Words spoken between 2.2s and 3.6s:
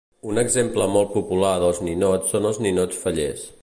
són els ninots fallers.